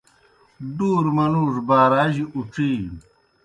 ڈُورُوْ 0.75 1.11
منُوڙوْ 1.17 1.61
باراجیْ 1.67 2.25
اُڇِینوْ۔ 2.35 2.95